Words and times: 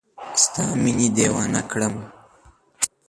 ستا 0.43 0.63
مینې 0.81 1.07
دیوانه 1.15 1.61
کړم 1.71 1.95